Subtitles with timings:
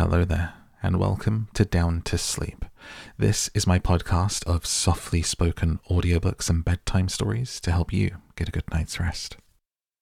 [0.00, 2.64] Hello there, and welcome to Down to Sleep.
[3.18, 8.48] This is my podcast of softly spoken audiobooks and bedtime stories to help you get
[8.48, 9.36] a good night's rest.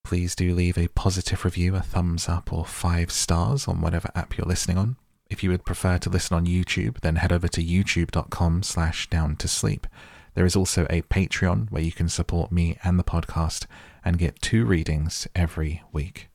[0.04, 4.38] Please do leave a positive review, a thumbs up, or five stars on whatever app
[4.38, 4.94] you're listening on.
[5.28, 9.34] If you would prefer to listen on YouTube, then head over to youtube.com slash down
[9.34, 9.88] to sleep.
[10.34, 13.66] There is also a Patreon where you can support me and the podcast
[14.04, 16.28] and get two readings every week.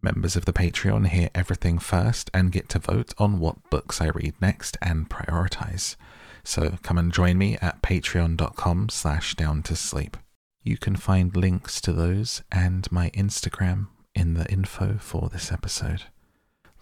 [0.00, 4.08] Members of the Patreon hear everything first and get to vote on what books I
[4.08, 5.96] read next and prioritize.
[6.44, 10.16] So come and join me at patreon.com slash down to sleep.
[10.62, 16.04] You can find links to those and my Instagram in the info for this episode.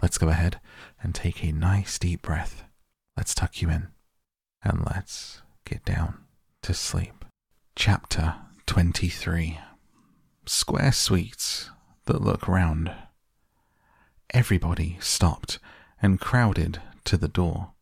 [0.03, 0.61] Let's go ahead
[1.03, 2.64] and take a nice deep breath.
[3.17, 3.89] Let's tuck you in
[4.62, 6.19] and let's get down
[6.62, 7.25] to sleep.
[7.75, 8.34] Chapter
[8.67, 9.59] 23
[10.45, 11.70] Square Sweets
[12.05, 12.92] That Look Round.
[14.30, 15.59] Everybody stopped
[16.03, 17.73] and crowded to the door.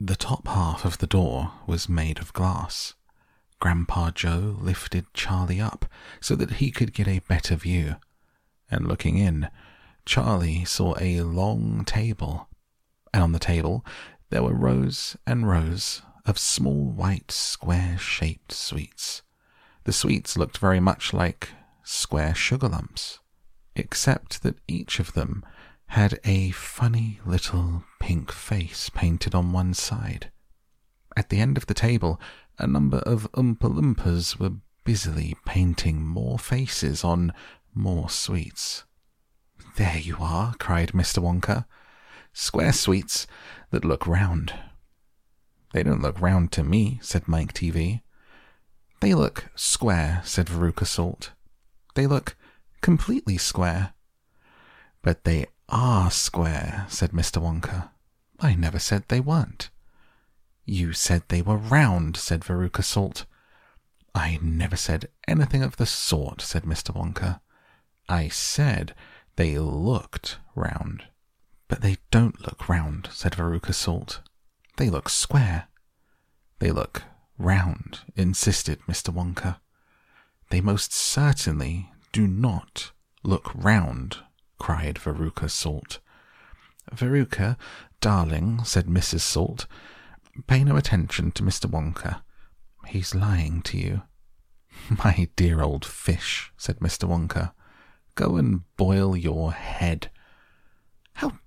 [0.00, 2.94] The top half of the door was made of glass.
[3.60, 5.84] Grandpa Joe lifted Charlie up
[6.20, 7.96] so that he could get a better view,
[8.70, 9.50] and looking in,
[10.04, 12.48] Charlie saw a long table,
[13.12, 13.84] and on the table
[14.30, 19.22] there were rows and rows of small white square shaped sweets.
[19.84, 21.50] The sweets looked very much like
[21.82, 23.18] square sugar lumps,
[23.74, 25.44] except that each of them
[25.88, 30.30] had a funny little pink face painted on one side.
[31.16, 32.20] At the end of the table,
[32.58, 34.52] a number of Oompa Loompas were
[34.84, 37.32] busily painting more faces on
[37.74, 38.84] more sweets.
[39.76, 41.22] There you are, cried Mr.
[41.22, 41.64] Wonka.
[42.32, 43.26] Square sweets
[43.70, 44.54] that look round.
[45.72, 48.02] They don't look round to me, said Mike Teavee.
[49.00, 51.32] They look square, said Veruca Salt.
[51.94, 52.36] They look
[52.80, 53.94] completely square.
[55.02, 57.42] But they are square, said Mr.
[57.42, 57.90] Wonka.
[58.40, 59.70] I never said they weren't.
[60.64, 63.24] You said they were round, said Veruca Salt.
[64.14, 66.94] I never said anything of the sort, said Mr.
[66.94, 67.40] Wonka.
[68.08, 68.94] I said
[69.36, 71.04] they looked round.
[71.68, 74.20] But they don't look round, said Veruca Salt.
[74.76, 75.68] They look square.
[76.58, 77.02] They look
[77.38, 79.12] round, insisted Mr.
[79.12, 79.58] Wonka.
[80.50, 82.92] They most certainly do not
[83.22, 84.18] look round,
[84.58, 86.00] cried Veruca Salt.
[86.94, 87.56] Veruca,
[88.00, 89.20] darling, said Mrs.
[89.20, 89.66] Salt,
[90.46, 91.70] pay no attention to Mr.
[91.70, 92.22] Wonka.
[92.86, 94.02] He's lying to you.
[95.04, 97.08] My dear old fish, said Mr.
[97.08, 97.52] Wonka,
[98.14, 100.10] go and boil your head.
[101.14, 101.38] How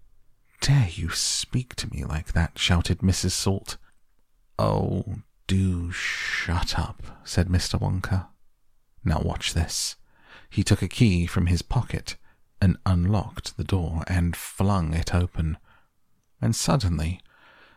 [0.61, 2.57] dare you speak to me like that?
[2.57, 3.31] shouted Mrs.
[3.31, 3.77] Salt.
[4.59, 5.15] Oh,
[5.47, 7.79] do shut up, said Mr.
[7.79, 8.27] Wonka.
[9.03, 9.95] Now watch this.
[10.49, 12.17] He took a key from his pocket
[12.61, 15.57] and unlocked the door and flung it open.
[16.39, 17.19] And suddenly,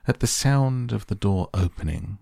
[0.07, 2.19] at the sound of the door opening,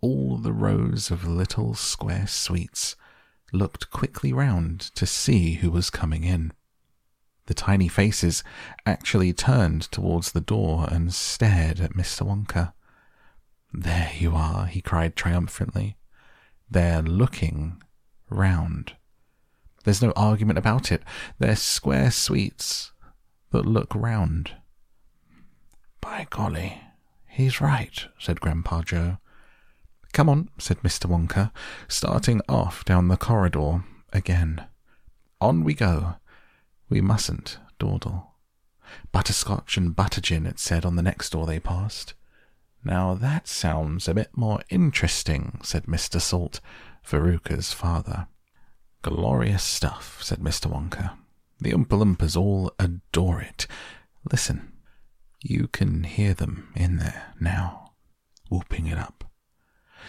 [0.00, 2.96] all the rows of little square sweets
[3.52, 6.52] looked quickly round to see who was coming in.
[7.46, 8.42] The tiny faces
[8.84, 12.26] actually turned towards the door and stared at Mr.
[12.26, 12.72] Wonka.
[13.72, 15.96] There you are, he cried triumphantly.
[16.68, 17.80] They're looking
[18.28, 18.95] round.
[19.86, 21.04] There's no argument about it.
[21.38, 22.90] They're square sweets
[23.52, 24.50] that look round.
[26.00, 26.80] By golly,
[27.28, 29.18] he's right, said Grandpa Joe.
[30.12, 31.08] Come on, said Mr.
[31.08, 31.52] Wonka,
[31.86, 34.66] starting off down the corridor again.
[35.40, 36.16] On we go.
[36.88, 38.34] We mustn't dawdle.
[39.12, 42.14] Butterscotch and butter gin, it said on the next door they passed.
[42.82, 46.20] Now that sounds a bit more interesting, said Mr.
[46.20, 46.60] Salt,
[47.06, 48.26] Veruca's father.
[49.06, 50.68] Glorious stuff, said Mr.
[50.68, 51.16] Wonka.
[51.60, 53.68] The Oompa all adore it.
[54.32, 54.72] Listen,
[55.40, 57.92] you can hear them in there now,
[58.50, 59.30] whooping it up.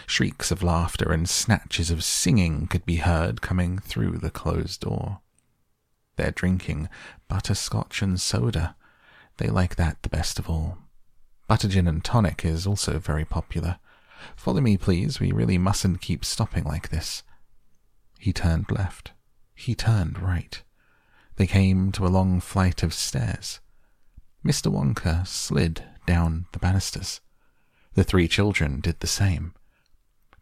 [0.07, 5.19] Shrieks of laughter and snatches of singing could be heard coming through the closed door.
[6.15, 6.89] They're drinking
[7.27, 8.75] butterscotch and soda.
[9.37, 10.79] They like that the best of all.
[11.47, 13.77] Butter gin and tonic is also very popular.
[14.35, 15.19] Follow me, please.
[15.19, 17.21] We really mustn't keep stopping like this.
[18.19, 19.11] He turned left.
[19.55, 20.61] He turned right.
[21.35, 23.59] They came to a long flight of stairs.
[24.45, 24.71] Mr.
[24.71, 27.21] Wonka slid down the banisters.
[27.93, 29.53] The three children did the same.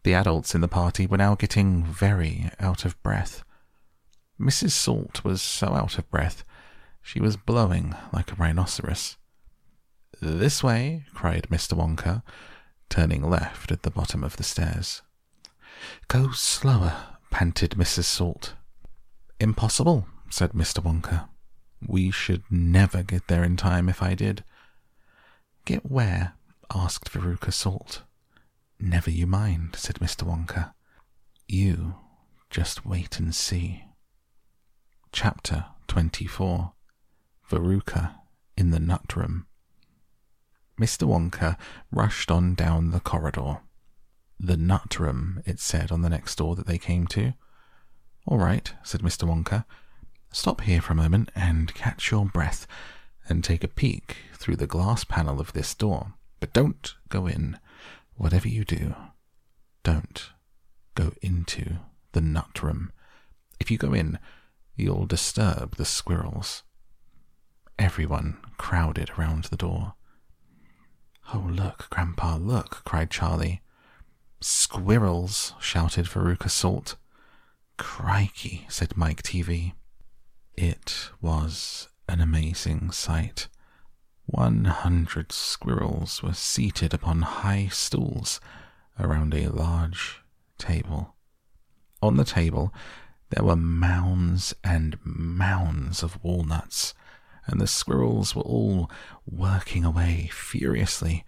[0.02, 3.42] The adults in the party were now getting very out of breath.
[4.40, 4.70] Mrs.
[4.70, 6.44] Salt was so out of breath
[7.02, 9.16] she was blowing like a rhinoceros.
[10.20, 11.74] This way, cried Mr.
[11.74, 12.22] Wonka,
[12.88, 15.02] turning left at the bottom of the stairs.
[16.08, 18.04] Go slower, panted Mrs.
[18.04, 18.54] Salt.
[19.38, 20.82] Impossible, said Mr.
[20.82, 21.28] Wonka.
[21.86, 24.42] We should never get there in time if I did.
[25.66, 26.32] Get where?
[26.74, 28.04] asked Veruca Salt.
[28.80, 30.22] Never you mind, said Mr.
[30.22, 30.72] Wonka.
[31.46, 31.96] You
[32.48, 33.84] just wait and see.
[35.12, 36.72] Chapter 24
[37.50, 38.14] Veruca
[38.56, 39.44] in the Nut Room.
[40.80, 41.06] Mr.
[41.06, 41.58] Wonka
[41.92, 43.60] rushed on down the corridor.
[44.38, 47.32] The nut room, it said on the next door that they came to.
[48.26, 49.26] All right, said Mr.
[49.26, 49.64] Wonka.
[50.32, 52.66] Stop here for a moment and catch your breath
[53.28, 56.14] and take a peek through the glass panel of this door.
[56.40, 57.58] But don't go in.
[58.16, 58.94] Whatever you do,
[59.82, 60.30] don't
[60.94, 61.76] go into
[62.12, 62.92] the nut room.
[63.60, 64.18] If you go in,
[64.74, 66.62] you'll disturb the squirrels.
[67.78, 69.94] Everyone crowded around the door.
[71.32, 73.60] Oh, look, Grandpa, look, cried Charlie.
[74.40, 76.96] Squirrels, shouted Veruca Salt.
[77.78, 79.74] Crikey, said Mike Teavee.
[80.54, 83.48] It was an amazing sight.
[84.26, 88.40] One hundred squirrels were seated upon high stools
[88.98, 90.22] around a large
[90.58, 91.14] table.
[92.02, 92.72] On the table
[93.30, 96.94] there were mounds and mounds of walnuts,
[97.46, 98.90] and the squirrels were all
[99.26, 101.24] working away furiously,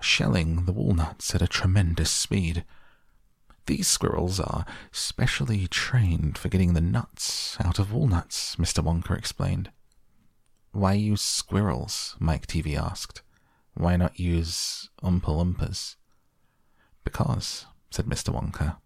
[0.00, 2.64] shelling the walnuts at a tremendous speed.
[3.66, 8.82] These squirrels are specially trained for getting the nuts out of walnuts, Mr.
[8.82, 9.70] Wonka explained.
[10.72, 12.16] Why use squirrels?
[12.18, 13.22] Mike Teavee asked.
[13.74, 15.96] Why not use Oompa Loompas?
[17.04, 18.34] Because, said Mr.
[18.34, 18.78] Wonka,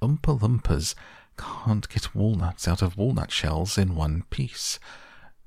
[0.00, 0.94] Oompa Loompas
[1.36, 4.78] can't get walnuts out of walnut shells in one piece.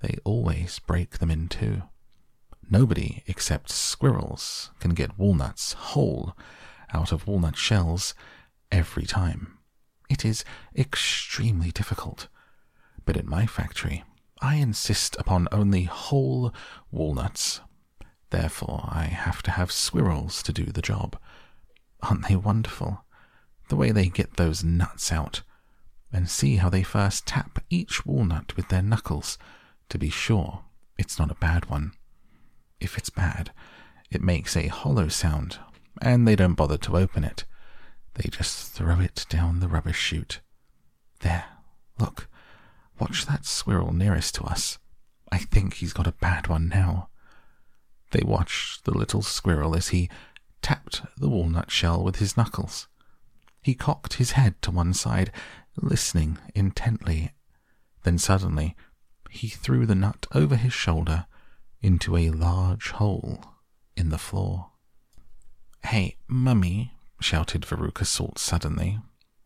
[0.01, 1.83] They always break them in two.
[2.69, 6.35] Nobody except squirrels can get walnuts whole
[6.94, 8.15] out of walnut shells
[8.71, 9.57] every time.
[10.09, 10.44] It is
[10.75, 12.27] extremely difficult.
[13.06, 14.03] But in my factory,
[14.41, 16.53] I insist upon only whole
[16.91, 17.62] walnuts.
[18.31, 21.17] Therefore, I have to have squirrels to do the job.
[22.01, 23.06] Aren't they wonderful?
[23.69, 25.44] The way they get those nuts out.
[26.12, 29.38] And see how they first tap each walnut with their knuckles
[29.89, 30.63] to be sure
[30.97, 31.94] it's not a bad one.
[32.85, 33.51] If it's bad,
[34.11, 35.57] it makes a hollow sound,
[36.03, 37.43] and they don't bother to open it.
[38.13, 40.39] They just throw it down the rubbish chute.
[41.21, 41.45] There,
[41.97, 42.29] look,
[42.99, 44.77] watch that squirrel nearest to us.
[45.31, 47.09] I think he's got a bad one now.
[48.11, 50.07] They watched the little squirrel as he
[50.61, 52.88] tapped the walnut shell with his knuckles.
[53.63, 55.31] He cocked his head to one side,
[55.75, 57.33] listening intently.
[58.03, 58.75] Then suddenly
[59.31, 61.25] he threw the nut over his shoulder
[61.81, 63.44] into a large hole
[63.95, 64.72] in the floor.
[65.83, 69.00] Hey, Mummy, shouted Veruca Salt suddenly.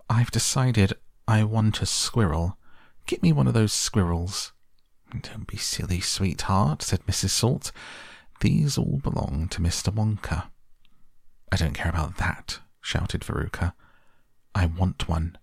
[0.09, 0.93] I've decided
[1.27, 2.57] I want a squirrel.
[3.05, 4.53] Get me one of those squirrels.
[5.21, 7.29] Don't be silly, sweetheart, said Mrs.
[7.29, 7.71] Salt.
[8.41, 9.93] These all belong to Mr.
[9.93, 10.49] Wonka.
[11.51, 13.73] I don't care about that, shouted Veruca.
[14.55, 15.37] I want one.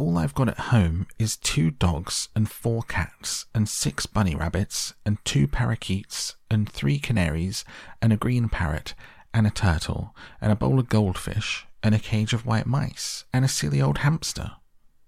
[0.00, 4.94] All I've got at home is two dogs and four cats and six bunny rabbits
[5.04, 7.66] and two parakeets and three canaries
[8.00, 8.94] and a green parrot
[9.34, 13.44] and a turtle and a bowl of goldfish and a cage of white mice and
[13.44, 14.52] a silly old hamster.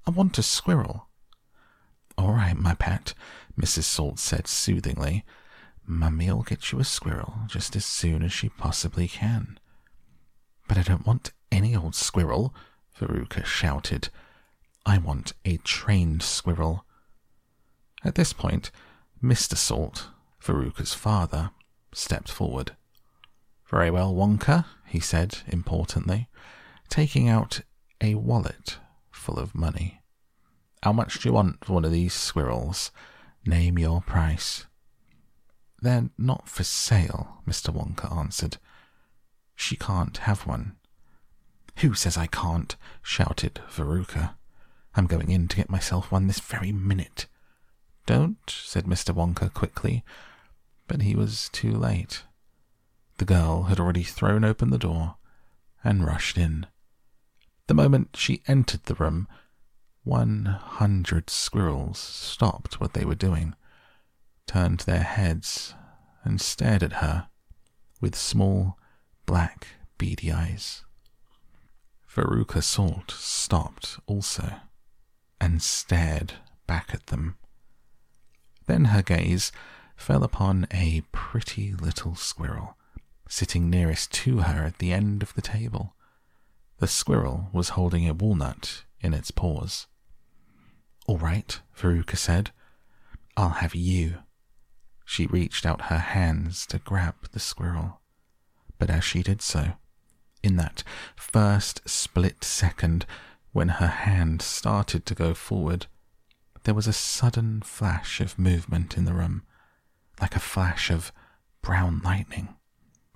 [0.07, 1.09] I want a squirrel.
[2.19, 3.15] All right, my pet,
[3.59, 3.85] Mrs.
[3.85, 5.25] Salt said soothingly.
[5.87, 9.59] Mummy'll get you a squirrel just as soon as she possibly can.
[10.69, 12.55] But I don't want any old squirrel,
[13.01, 14.11] Veruca shouted.
[14.85, 16.85] I want a trained squirrel.
[18.05, 18.71] At this point,
[19.23, 19.57] Mr.
[19.57, 20.09] Salt,
[20.43, 21.51] Veruca's father,
[21.93, 22.73] stepped forward.
[23.71, 26.29] Very well, Wonka, he said importantly,
[26.89, 27.61] taking out
[28.01, 28.79] a wallet
[29.11, 30.01] full of money.
[30.83, 32.91] How much do you want for one of these squirrels?
[33.47, 34.67] Name your price.
[35.81, 37.73] They're not for sale, Mr.
[37.73, 38.59] Wonka answered.
[39.55, 40.77] She can't have one.
[41.79, 42.77] Who says I can't?
[43.01, 44.35] shouted Veruca.
[44.95, 47.27] I'm going in to get myself one this very minute.
[48.05, 49.15] Don't, said Mr.
[49.15, 50.05] Wonka quickly,
[50.87, 52.25] but he was too late.
[53.19, 55.17] The girl had already thrown open the door
[55.83, 56.67] and rushed in.
[57.69, 59.29] The moment she entered the room,
[60.05, 63.55] one hundred squirrels stopped what they were doing,
[64.47, 65.75] turned their heads,
[66.25, 67.29] and stared at her
[68.01, 68.79] with small,
[69.25, 70.85] black, beady eyes.
[72.13, 74.53] Veruca Salt stopped also
[75.43, 76.35] and stared
[76.69, 77.37] back at them.
[78.67, 79.51] Then her gaze
[79.97, 82.79] fell upon a pretty little squirrel
[83.29, 85.97] sitting nearest to her at the end of the table.
[86.79, 89.89] The squirrel was holding a walnut in its paws.
[91.07, 92.53] All right, Veruca said.
[93.37, 94.19] I'll have you.
[95.05, 98.01] She reached out her hands to grab the squirrel.
[98.79, 99.73] But as she did so,
[100.43, 100.85] in that
[101.17, 103.07] first split second
[103.53, 105.87] when her hand started to go forward,
[106.65, 109.43] there was a sudden flash of movement in the room,
[110.21, 111.13] like a flash of
[111.61, 112.55] brown lightning,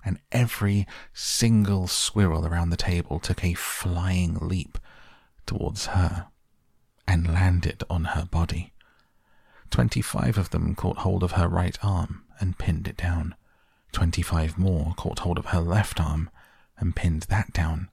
[0.05, 4.77] and every single squirrel around the table took a flying leap
[5.45, 6.27] towards her
[7.07, 8.73] and landed on her body.
[9.69, 13.35] Twenty five of them caught hold of her right arm and pinned it down.
[13.91, 16.29] Twenty five more caught hold of her left arm
[16.77, 17.89] and pinned that down.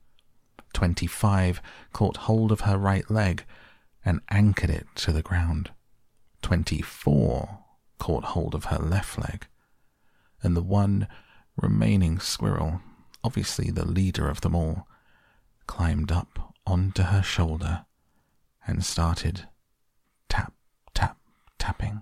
[0.75, 1.61] Twenty five
[1.93, 3.45] caught hold of her right leg
[4.03, 5.71] and anchored it to the ground.
[6.41, 7.59] Twenty four
[7.97, 9.47] caught hold of her left leg.
[10.43, 11.07] And the one
[11.55, 12.81] remaining squirrel,
[13.23, 14.85] obviously the leader of them all,
[15.65, 17.85] climbed up onto her shoulder
[18.67, 19.47] and started
[20.27, 20.51] tap,
[20.93, 21.17] tap,
[21.57, 22.01] tapping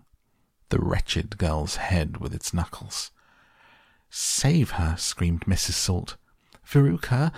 [0.70, 3.12] the wretched girl's head with its knuckles.
[4.10, 5.74] Save her, screamed Mrs.
[5.74, 6.18] Salt.
[6.66, 7.32] Veruca,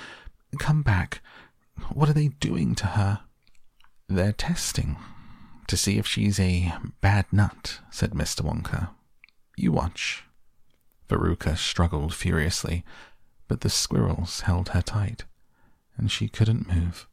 [0.58, 1.22] come back.
[1.94, 3.22] What are they doing to her?
[4.08, 4.98] They're testing
[5.68, 8.42] to see if she's a bad nut, said Mr.
[8.42, 8.90] Wonka.
[9.58, 10.24] You watch.
[11.10, 12.84] Veruca struggled furiously,
[13.48, 15.26] but the squirrels held her tight,
[15.98, 17.08] and she couldn't move.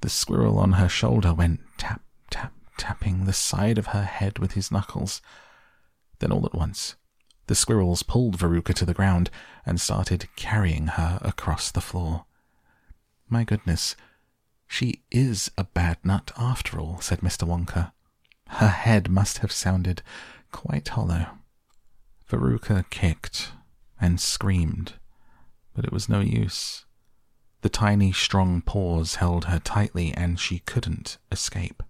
[0.00, 4.52] The squirrel on her shoulder went tap, tap, tapping the side of her head with
[4.52, 5.22] his knuckles.
[6.18, 6.96] Then all at once,
[7.46, 9.30] the squirrels pulled Veruca to the ground
[9.66, 12.24] and started carrying her across the floor.
[13.28, 13.96] My goodness,
[14.66, 17.46] she is a bad nut after all, said Mr.
[17.46, 17.92] Wonka.
[18.48, 20.02] Her head must have sounded
[20.52, 21.26] quite hollow.
[22.28, 23.52] Veruca kicked
[24.00, 24.94] and screamed,
[25.74, 26.84] but it was no use.
[27.62, 31.82] The tiny, strong paws held her tightly, and she couldn't escape.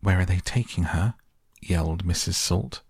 [0.00, 1.14] Where are they taking her?
[1.60, 2.34] yelled Mrs.
[2.34, 2.82] Salt.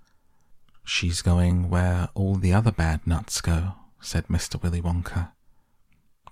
[0.84, 4.62] She's going where all the other bad nuts go, said Mr.
[4.62, 5.32] Willy Wonka.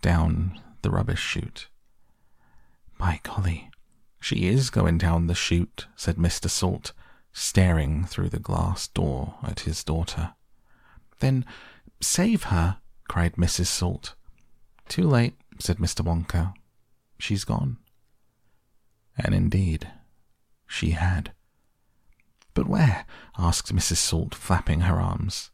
[0.03, 1.69] Down the rubbish chute.
[2.99, 3.71] By golly,
[4.21, 6.49] she is going down the chute, said Mr.
[6.49, 6.93] Salt,
[7.33, 10.35] staring through the glass door at his daughter.
[11.21, 11.45] Then
[12.01, 13.67] save her, cried Mrs.
[13.67, 14.15] Salt.
[14.89, 16.05] Too late, said Mr.
[16.05, 16.55] Wonka.
[17.19, 17.79] She's gone.
[19.17, 19.91] And indeed,
[20.67, 21.33] she had.
[22.55, 23.07] But where?
[23.39, 23.97] asked Mrs.
[23.97, 25.51] Salt, flapping her arms.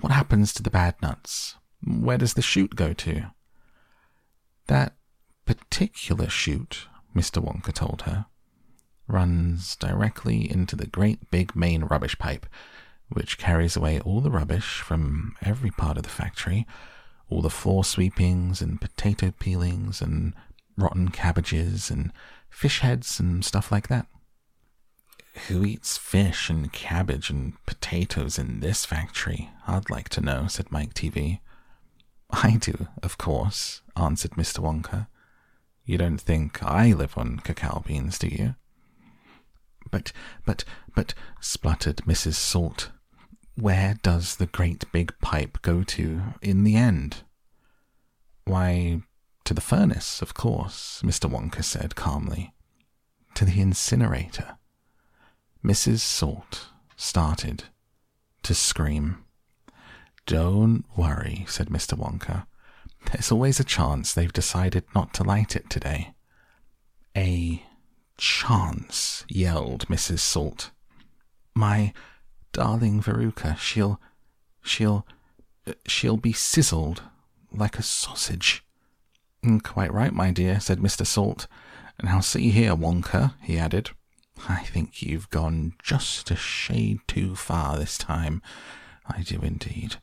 [0.00, 1.56] What happens to the bad nuts?
[1.84, 3.30] Where does the chute go to?
[4.68, 4.94] That
[5.44, 7.42] particular chute, Mr.
[7.42, 8.26] Wonka told her,
[9.06, 12.46] runs directly into the great big main rubbish pipe,
[13.08, 16.66] which carries away all the rubbish from every part of the factory,
[17.30, 20.34] all the floor sweepings and potato peelings and
[20.76, 22.12] rotten cabbages and
[22.50, 24.06] fish heads and stuff like that.
[25.48, 29.50] Who eats fish and cabbage and potatoes in this factory?
[29.66, 31.40] I'd like to know, said Mike Teavee.
[32.30, 34.60] I do, of course, answered Mr.
[34.60, 35.08] Wonka.
[35.84, 38.54] You don't think I live on cacao beans, do you?
[39.90, 40.12] But,
[40.44, 40.64] but,
[40.94, 42.34] but, spluttered Mrs.
[42.34, 42.90] Salt.
[43.54, 47.22] Where does the great big pipe go to in the end?
[48.44, 49.02] Why,
[49.44, 51.30] to the furnace, of course, Mr.
[51.30, 52.52] Wonka said calmly.
[53.34, 54.58] To the incinerator.
[55.64, 56.00] Mrs.
[56.00, 57.64] Salt started
[58.42, 59.24] to scream.
[60.26, 61.96] Don't worry, said Mr.
[61.98, 62.46] Wonka.
[63.12, 66.14] There's always a chance they've decided not to light it today.
[67.16, 67.62] A
[68.16, 70.20] chance, yelled Mrs.
[70.20, 70.70] Salt.
[71.54, 71.92] My
[72.52, 74.00] darling Veruca, she'll,
[74.62, 75.06] she'll,
[75.86, 77.02] she'll be sizzled
[77.52, 78.64] like a sausage.
[79.44, 81.06] Mm, quite right, my dear, said Mr.
[81.06, 81.46] Salt.
[82.02, 83.90] Now see here, Wonka, he added.
[84.48, 88.42] I think you've gone just a shade too far this time.
[89.06, 89.96] I do indeed.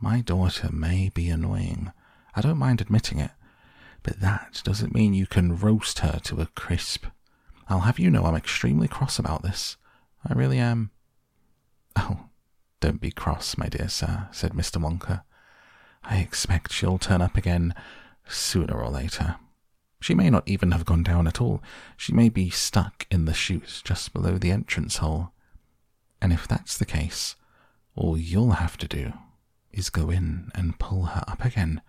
[0.00, 1.92] My daughter may be annoying.
[2.34, 3.32] I don't mind admitting it.
[4.02, 7.06] But that doesn't mean you can roast her to a crisp.
[7.68, 9.76] I'll have you know I'm extremely cross about this.
[10.28, 10.90] I really am.
[11.96, 12.26] Oh,
[12.80, 14.80] don't be cross, my dear sir, said Mr.
[14.80, 15.22] Wonka.
[16.04, 17.74] I expect she'll turn up again
[18.26, 19.36] sooner or later.
[20.00, 21.62] She may not even have gone down at all.
[21.96, 25.30] She may be stuck in the chute just below the entrance hole.
[26.20, 27.36] And if that's the case,
[27.94, 29.12] all you'll have to do
[29.70, 31.82] is go in and pull her up again.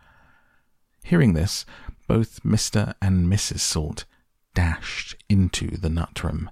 [1.04, 1.66] Hearing this,
[2.08, 2.94] both Mr.
[3.02, 3.60] and Mrs.
[3.60, 4.06] Salt
[4.54, 6.50] dashed into the nut room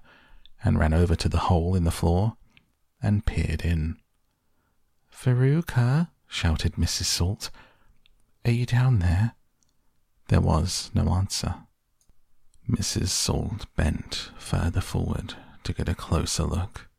[0.63, 2.37] and ran over to the hole in the floor
[3.01, 3.97] and peered in.
[5.11, 7.05] Veruca, shouted Mrs.
[7.05, 7.49] Salt,
[8.45, 9.33] are you down there?
[10.27, 11.55] There was no answer.
[12.69, 13.09] Mrs.
[13.09, 16.89] Salt bent further forward to get a closer look.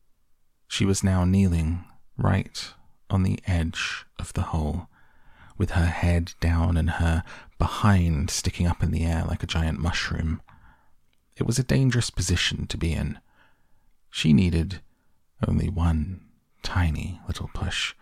[0.69, 1.85] She was now kneeling
[2.17, 2.73] right
[3.11, 4.89] on the edge of the hole,
[5.59, 7.23] with her head down and her
[7.59, 10.41] behind sticking up in the air like a giant mushroom.
[11.37, 13.19] It was a dangerous position to be in.
[14.11, 14.81] She needed
[15.47, 16.21] only one
[16.63, 17.95] tiny little push,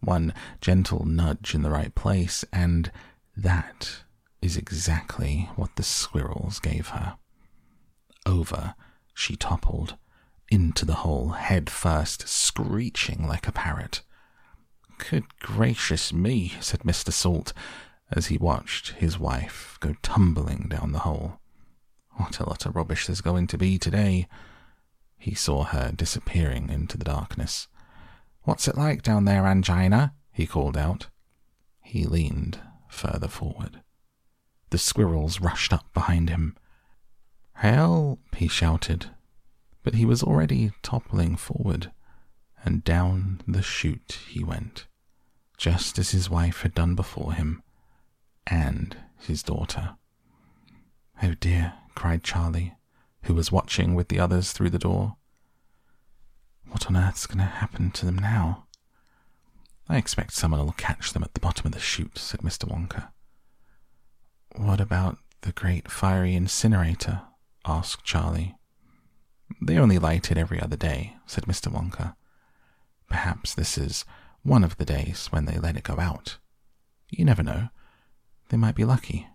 [0.00, 2.90] one gentle nudge in the right place, and
[3.36, 4.04] that
[4.40, 7.16] is exactly what the squirrels gave her.
[8.26, 8.74] Over
[9.14, 9.96] she toppled,
[10.50, 14.02] into the hole, head first, screeching like a parrot.
[15.10, 17.12] Good gracious me, said Mr.
[17.12, 17.52] Salt,
[18.10, 21.40] as he watched his wife go tumbling down the hole.
[22.12, 24.28] What a lot of rubbish there's going to be today.
[25.18, 27.68] He saw her disappearing into the darkness.
[28.42, 30.14] What's it like down there, Angina?
[30.30, 31.08] he called out.
[31.82, 33.80] He leaned further forward.
[34.70, 36.56] The squirrels rushed up behind him.
[37.54, 38.20] Help!
[38.36, 39.06] he shouted,
[39.82, 41.92] but he was already toppling forward,
[42.64, 44.86] and down the chute he went,
[45.62, 47.62] just as his wife had done before him,
[48.48, 49.94] and his daughter.
[51.22, 52.74] Oh dear, cried Charlie,
[53.22, 55.18] who was watching with the others through the door.
[56.68, 58.66] What on earth's going to happen to them now?
[59.88, 62.68] I expect someone will catch them at the bottom of the chute, said Mr.
[62.68, 63.12] Wonka.
[64.56, 67.22] What about the great fiery incinerator?
[67.64, 68.56] asked Charlie.
[69.64, 71.72] They only light it every other day, said Mr.
[71.72, 72.16] Wonka.
[73.08, 74.04] Perhaps this is
[74.42, 76.38] one of the days when they let it go out.
[77.10, 77.68] You never know.
[78.48, 79.28] They might be lucky.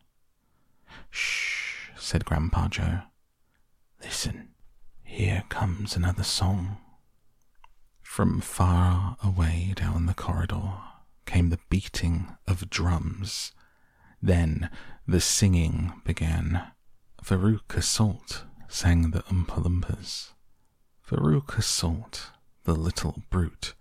[1.10, 3.00] Shh, said Grandpa Joe.
[4.04, 4.50] Listen,
[5.04, 6.78] here comes another song.
[8.02, 10.74] From far away down the corridor
[11.26, 13.52] came the beating of drums.
[14.22, 14.70] Then
[15.08, 16.64] the singing began.
[17.24, 20.32] Veruca Salt sang the Oompa Loompas.
[21.08, 22.32] Veruca Salt,
[22.64, 23.74] the little brute,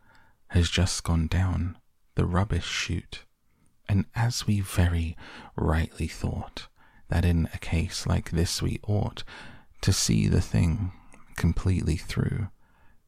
[0.48, 1.76] has just gone down
[2.14, 3.24] the rubbish chute.
[3.88, 5.16] And as we very
[5.54, 6.68] rightly thought
[7.08, 9.22] that in a case like this we ought
[9.82, 10.92] to see the thing
[11.36, 12.48] completely through,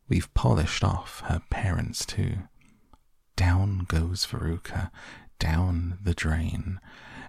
[0.08, 2.48] we've polished off her parents too.
[3.36, 4.90] Down goes Veruca,
[5.38, 6.80] down the drain,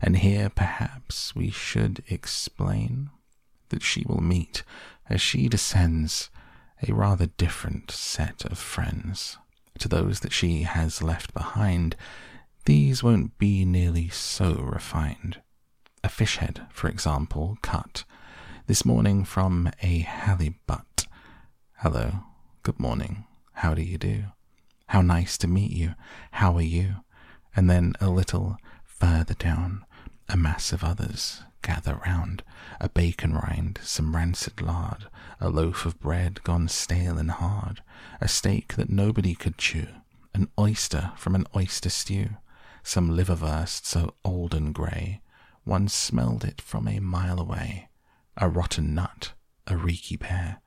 [0.02, 3.10] and here perhaps we should explain
[3.70, 4.64] that she will meet
[5.10, 6.30] as she descends
[6.88, 9.38] a rather different set of friends
[9.78, 11.96] to those that she has left behind.
[12.66, 15.42] These won't be nearly so refined.
[16.04, 18.04] A fish head, for example, cut
[18.68, 21.08] this morning from a halibut.
[21.78, 22.24] Hello,
[22.64, 24.26] good morning, how do you do?
[24.88, 25.96] How nice to meet you,
[26.32, 26.96] how are you?
[27.56, 29.86] And then a little further down,
[30.28, 32.44] a mass of others gather round,
[32.80, 35.08] a bacon rind, some rancid lard,
[35.40, 37.82] a loaf of bread gone stale and hard,
[38.22, 39.88] a steak that nobody could chew,
[40.34, 42.30] an oyster from an oyster stew,
[42.84, 45.22] some liverwurst so old and grey,
[45.64, 47.90] one smelled it from a mile away,
[48.38, 49.34] a rotten nut,
[49.68, 50.62] a reeky pear,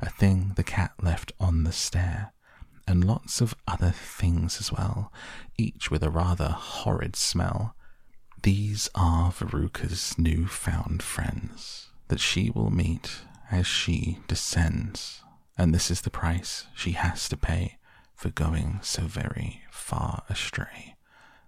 [0.00, 2.32] a thing the cat left on the stair,
[2.86, 5.12] and lots of other things as well,
[5.56, 7.76] each with a rather horrid smell,
[8.42, 13.18] these are Veruca's new found friends that she will meet
[13.50, 15.22] as she descends,
[15.56, 17.78] and this is the price she has to pay
[18.14, 20.96] for going so very far astray.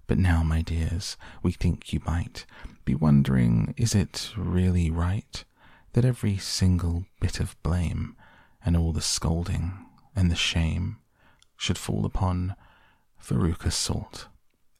[0.06, 2.44] But now, my dears, we think you might
[2.84, 5.44] be wondering is it really right
[5.92, 8.16] that every single bit of blame
[8.64, 10.96] and all the scolding and the shame
[11.56, 12.56] should fall upon
[13.22, 14.26] Veruca Salt?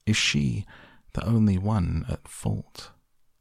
[0.05, 0.65] Is she
[1.13, 2.91] the only one at fault,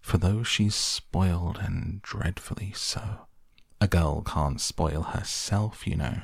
[0.01, 3.27] for though she's spoiled and dreadfully so,
[3.81, 6.23] a girl can't spoil herself, you know.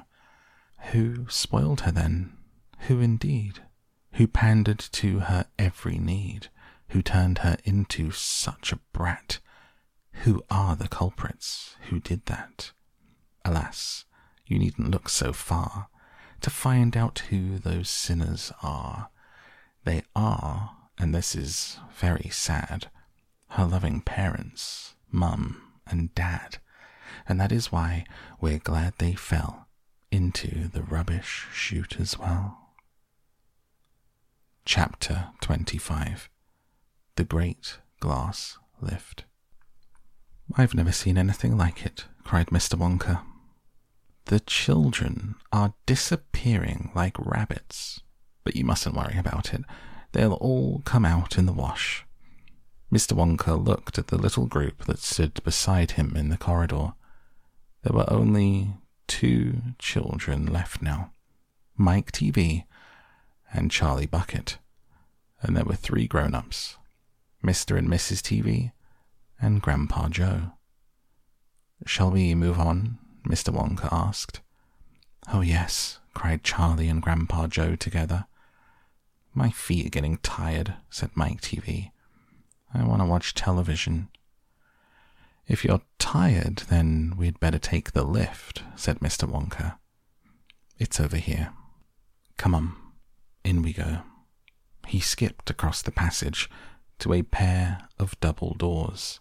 [0.92, 2.36] Who spoiled her then?
[2.80, 3.60] Who indeed?
[4.12, 6.48] Who pandered to her every need?
[6.88, 9.40] Who turned her into such a brat?
[10.24, 12.72] Who are the culprits who did that?
[13.44, 14.04] Alas,
[14.46, 15.88] you needn't look so far
[16.40, 19.10] to find out who those sinners are.
[19.84, 22.90] They are and this is very sad,
[23.50, 26.58] her loving parents, mum and dad,
[27.28, 28.04] and that is why
[28.40, 29.68] we're glad they fell
[30.10, 32.58] into the rubbish chute as well.
[34.64, 36.28] Chapter 25
[37.16, 39.24] The Great Glass Lift.
[40.56, 42.78] I've never seen anything like it, cried Mr.
[42.78, 43.22] Wonka.
[44.26, 48.00] The children are disappearing like rabbits,
[48.44, 49.62] but you mustn't worry about it.
[50.16, 52.06] They'll all come out in the wash.
[52.90, 53.12] Mr.
[53.12, 56.94] Wonka looked at the little group that stood beside him in the corridor.
[57.82, 61.12] There were only two children left now
[61.76, 62.64] Mike Teavee
[63.52, 64.56] and Charlie Bucket,
[65.42, 66.78] and there were three grown ups
[67.44, 67.76] Mr.
[67.76, 68.22] and Mrs.
[68.22, 68.72] Teavee
[69.38, 70.52] and Grandpa Joe.
[71.84, 72.96] Shall we move on?
[73.28, 73.52] Mr.
[73.54, 74.40] Wonka asked.
[75.30, 78.24] Oh, yes, cried Charlie and Grandpa Joe together.
[79.36, 81.90] My feet are getting tired, said Mike Teavee.
[82.72, 84.08] I want to watch television.
[85.46, 89.30] If you're tired, then we'd better take the lift, said Mr.
[89.30, 89.76] Wonka.
[90.78, 91.52] It's over here.
[92.38, 92.76] Come on,
[93.44, 93.98] in we go.
[94.86, 96.48] He skipped across the passage
[97.00, 99.20] to a pair of double doors.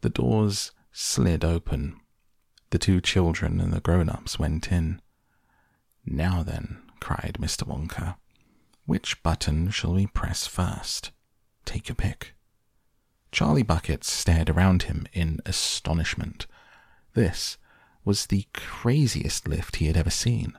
[0.00, 2.00] The doors slid open.
[2.70, 5.02] The two children and the grown ups went in.
[6.06, 7.64] Now then, cried Mr.
[7.64, 8.16] Wonka,
[8.86, 11.10] which button shall we press first?
[11.64, 12.34] Take your pick.
[13.32, 16.46] Charlie Bucket stared around him in astonishment.
[17.14, 17.58] This
[18.04, 20.56] was the craziest lift he had ever seen.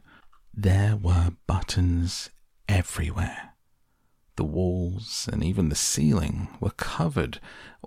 [0.54, 2.30] There were buttons
[2.68, 3.54] everywhere.
[4.36, 7.40] The walls and even the ceiling were covered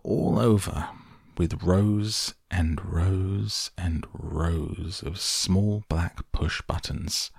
[0.02, 0.88] all over
[1.36, 7.30] with rows and rows and rows of small black push buttons.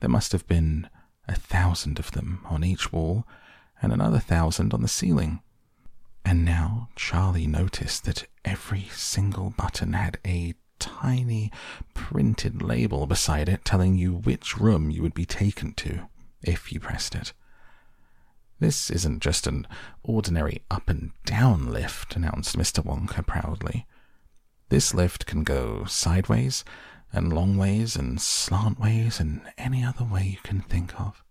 [0.00, 0.88] There must have been
[1.30, 3.24] a thousand of them on each wall
[3.80, 5.40] and another thousand on the ceiling.
[6.24, 11.52] And now Charlie noticed that every single button had a tiny
[11.94, 16.08] printed label beside it telling you which room you would be taken to
[16.42, 17.32] if you pressed it.
[18.58, 19.66] This isn't just an
[20.02, 22.84] ordinary up and down lift, announced Mr.
[22.84, 23.86] Wonka proudly.
[24.68, 26.64] This lift can go sideways
[27.12, 31.22] and long ways and slant ways and any other way you can think of.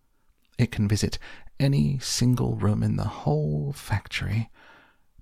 [0.58, 1.18] It can visit
[1.60, 4.50] any single room in the whole factory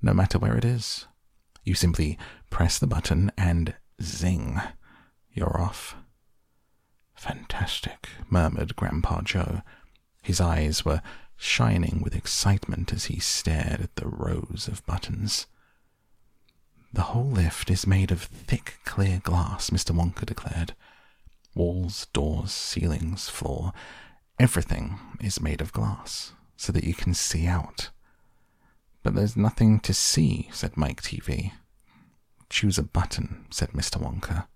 [0.01, 1.07] no matter where it is.
[1.63, 2.17] You simply
[2.49, 4.61] press the button and zing,
[5.31, 5.95] you're off.
[7.15, 9.61] Fantastic, murmured Grandpa Joe.
[10.21, 11.01] His eyes were
[11.35, 15.47] shining with excitement as he stared at the rows of buttons.
[16.93, 19.95] The whole lift is made of thick, clear glass, Mr.
[19.95, 20.73] Wonka declared.
[21.53, 23.73] Walls, doors, ceilings, floor,
[24.39, 27.89] everything is made of glass so that you can see out.
[29.03, 31.53] But there's nothing to see, said Mike Teavee.
[32.49, 34.01] Choose a button, said Mr.
[34.01, 34.47] Wonka.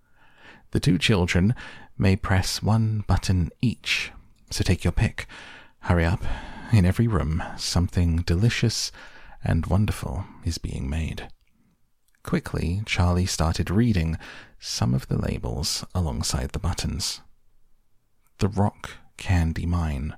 [0.72, 1.54] The two children
[1.98, 4.10] may press one button each,
[4.50, 5.26] so take your pick.
[5.80, 6.24] Hurry up.
[6.72, 8.90] In every room, something delicious
[9.44, 11.28] and wonderful is being made.
[12.24, 14.16] Quickly, Charlie started reading
[14.58, 17.20] some of the labels alongside the buttons.
[18.38, 20.16] The Rock Candy Mine,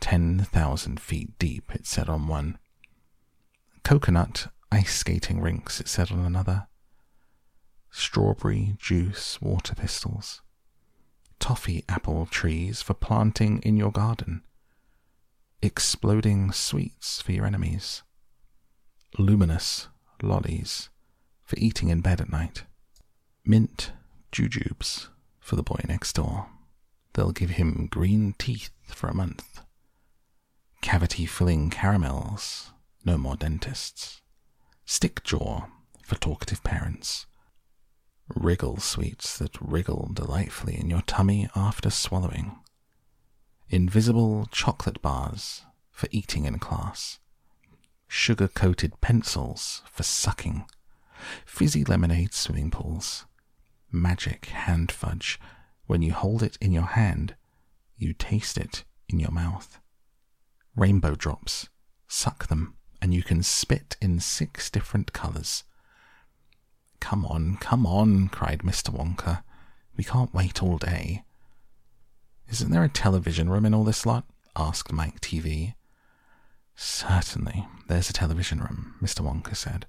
[0.00, 2.58] 10,000 feet deep, it said on one.
[3.82, 6.68] Coconut ice skating rinks, it said on another.
[7.90, 10.42] Strawberry juice water pistols.
[11.40, 14.42] Toffee apple trees for planting in your garden.
[15.62, 18.02] Exploding sweets for your enemies.
[19.18, 19.88] Luminous
[20.22, 20.90] lollies
[21.50, 22.62] for eating in bed at night.
[23.44, 23.90] Mint
[24.30, 25.08] jujubes
[25.40, 26.46] for the boy next door.
[27.14, 29.60] They'll give him green teeth for a month.
[30.80, 32.70] Cavity filling caramels
[33.04, 34.20] no more dentists.
[34.84, 35.66] Stick jaw
[36.04, 37.26] for talkative parents.
[38.32, 42.60] Wriggle sweets that wriggle delightfully in your tummy after swallowing.
[43.68, 47.18] Invisible chocolate bars for eating in class.
[48.06, 50.66] Sugar coated pencils for sucking.
[51.44, 53.26] Fizzy lemonade swimming pools.
[53.90, 55.40] Magic hand fudge.
[55.86, 57.34] When you hold it in your hand,
[57.96, 59.78] you taste it in your mouth.
[60.76, 61.68] Rainbow drops.
[62.06, 65.64] Suck them and you can spit in six different colours.
[67.00, 68.94] Come on, come on, cried Mr.
[68.94, 69.42] Wonka.
[69.96, 71.24] We can't wait all day.
[72.50, 74.24] Isn't there a television room in all this lot?
[74.56, 75.74] asked Mike Teavee.
[76.74, 79.20] Certainly, there's a television room, Mr.
[79.20, 79.86] Wonka said.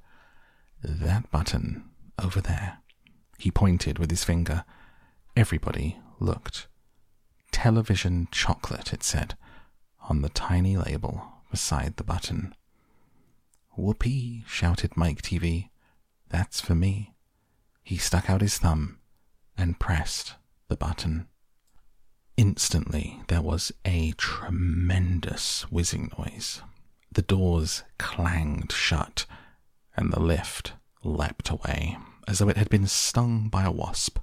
[0.84, 1.90] That button
[2.22, 2.80] over there.
[3.38, 4.66] He pointed with his finger.
[5.36, 6.68] Everybody looked.
[7.52, 9.36] Television chocolate, it said,
[10.10, 12.56] on the tiny label beside the button.
[13.78, 15.70] Whoopee, shouted Mike Teavee.
[16.30, 17.14] That's for me.
[17.84, 19.00] He stuck out his thumb
[19.58, 20.36] and pressed
[20.68, 21.28] the button.
[22.38, 26.62] Instantly, there was a tremendous whizzing noise.
[27.12, 29.26] The doors clanged shut,
[29.96, 30.74] and the lift
[31.04, 34.20] leapt away as though it had been stung by a wasp.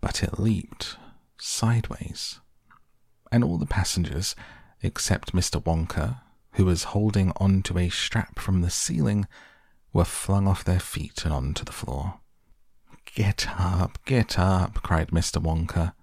[0.00, 0.96] But it leaped
[1.38, 2.40] sideways,
[3.30, 4.34] and all the passengers,
[4.82, 5.62] except Mr.
[5.62, 6.20] Wonka
[6.54, 9.26] who was holding onto a strap from the ceiling,
[9.92, 12.20] were flung off their feet and onto the floor.
[13.14, 15.42] Get up, get up, cried Mr.
[15.42, 15.94] Wonka,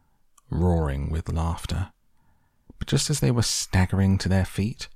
[0.50, 1.92] roaring with laughter.
[2.80, 4.88] But just as they were staggering to their feet,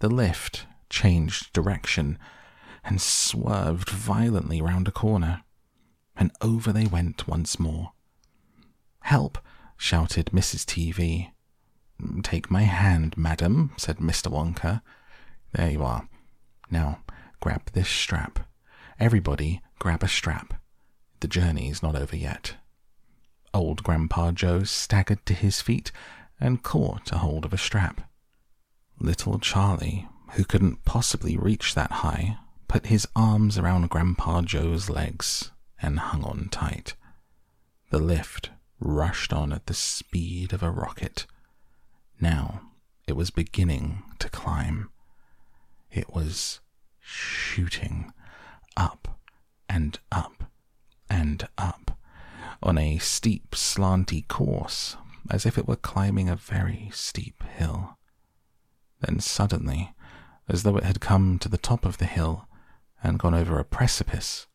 [0.00, 2.18] the lift changed direction
[2.88, 5.42] and swerved violently round a corner,
[6.16, 7.92] and over they went once more.
[9.00, 9.38] Help!
[9.76, 10.64] shouted Mrs.
[10.64, 11.30] Teavee.
[12.22, 14.32] Take my hand, madam, said Mr.
[14.32, 14.80] Wonka.
[15.52, 16.08] There you are.
[16.70, 17.00] Now,
[17.40, 18.48] grab this strap.
[18.98, 20.54] Everybody, grab a strap.
[21.20, 22.54] The journey's not over yet.
[23.52, 25.92] Old Grandpa Joe staggered to his feet
[26.40, 28.00] and caught a hold of a strap.
[28.98, 35.50] Little Charlie, who couldn't possibly reach that high, put his arms around Grandpa Joe's legs
[35.80, 36.94] and hung on tight.
[37.90, 41.26] The lift rushed on at the speed of a rocket.
[42.20, 42.60] Now
[43.06, 44.90] it was beginning to climb.
[45.90, 46.60] It was
[47.00, 48.12] shooting
[48.76, 49.18] up
[49.68, 50.44] and up
[51.08, 51.98] and up
[52.62, 54.96] on a steep, slanty course,
[55.30, 57.96] as if it were climbing a very steep hill.
[59.00, 59.94] Then suddenly,
[60.48, 62.47] as though it had come to the top of the hill
[63.02, 64.46] and gone over a precipice,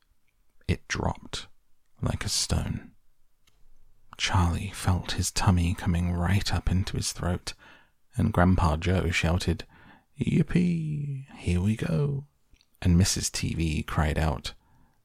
[0.67, 1.47] it dropped
[2.01, 2.91] like a stone.
[4.17, 7.53] Charlie felt his tummy coming right up into his throat,
[8.15, 9.65] and Grandpa Joe shouted,
[10.19, 11.25] Yippee!
[11.37, 12.25] Here we go!
[12.81, 13.31] And Mrs.
[13.31, 14.53] Teavee cried out,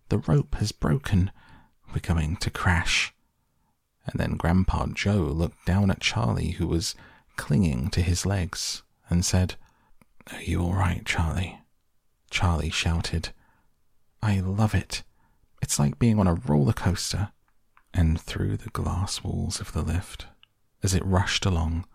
[0.09, 1.31] The rope has broken.
[1.94, 3.14] We're going to crash.
[4.07, 6.94] And then Grandpa Joe looked down at Charlie, who was
[7.37, 9.55] clinging to his legs, and said,
[10.33, 11.61] Are you all right, Charlie?
[12.31, 13.31] Charlie shouted,
[14.23, 15.03] I love it.
[15.62, 17.31] It's like being on a roller coaster.
[17.95, 20.27] And through the glass walls of the lift,
[20.83, 21.87] as it rushed along,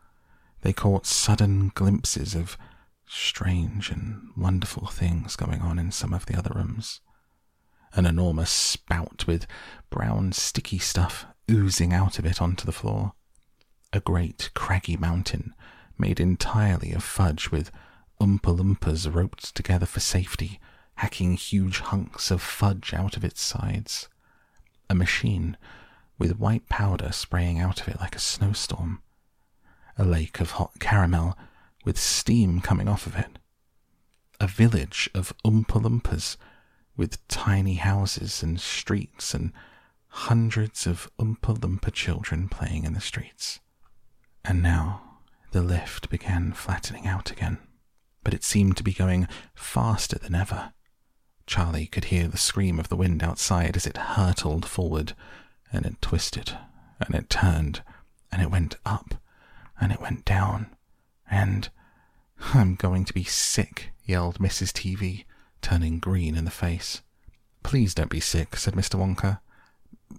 [0.61, 2.57] they caught sudden glimpses of
[3.05, 7.01] strange and wonderful things going on in some of the other rooms.
[7.93, 9.45] An enormous spout with
[9.89, 13.13] brown sticky stuff oozing out of it onto the floor.
[13.91, 15.53] A great craggy mountain
[15.97, 17.71] made entirely of fudge with
[18.19, 20.59] Oompa Loompas roped together for safety,
[20.95, 24.07] hacking huge hunks of fudge out of its sides.
[24.89, 25.57] A machine
[26.17, 29.01] with white powder spraying out of it like a snowstorm.
[29.97, 31.37] A lake of hot caramel
[31.83, 33.39] with steam coming off of it.
[34.39, 36.37] A village of Oompa Loompas
[36.95, 39.51] with tiny houses and streets and
[40.07, 43.59] hundreds of Oompa Loompa children playing in the streets.
[44.45, 45.01] And now
[45.51, 47.57] the lift began flattening out again,
[48.23, 50.73] but it seemed to be going faster than ever.
[51.45, 55.13] Charlie could hear the scream of the wind outside as it hurtled forward,
[55.71, 56.57] and it twisted,
[56.99, 57.83] and it turned,
[58.31, 59.15] and it went up,
[59.79, 60.67] and it went down,
[61.29, 61.69] and
[62.53, 64.71] I'm going to be sick, yelled Mrs.
[64.71, 65.25] Teavee,
[65.61, 67.01] turning green in the face.
[67.63, 68.99] Please don't be sick, said Mr.
[68.99, 69.39] Wonka.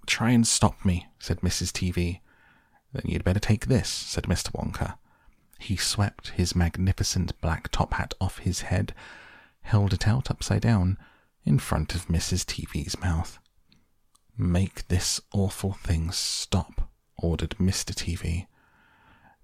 [0.06, 1.72] Try and stop me, said Mrs.
[1.72, 2.20] Teavee.
[2.92, 4.50] Then you'd better take this, said Mr.
[4.52, 4.96] Wonka.
[5.64, 8.92] He swept his magnificent black top hat off his head,
[9.62, 10.98] held it out upside down
[11.42, 12.44] in front of Mrs.
[12.44, 13.38] Teavee's mouth.
[14.36, 17.94] Make this awful thing stop, ordered Mr.
[17.94, 18.46] Teavee.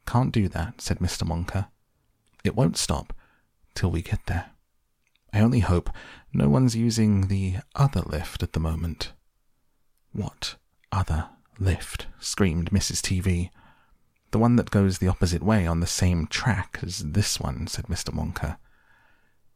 [0.06, 1.26] Can't do that, said Mr.
[1.26, 1.68] Wonka.
[2.44, 3.14] It won't stop
[3.74, 4.50] till we get there.
[5.32, 5.88] I only hope
[6.34, 9.14] no one's using the other lift at the moment.
[10.12, 10.56] What
[10.92, 12.08] other lift?
[12.18, 13.00] screamed Mrs.
[13.00, 13.48] Teavee.
[14.30, 17.86] The one that goes the opposite way on the same track as this one, said
[17.86, 18.14] Mr.
[18.14, 18.58] Wonka.